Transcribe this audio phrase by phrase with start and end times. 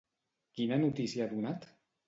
[0.59, 1.73] Quina notícia ha donat?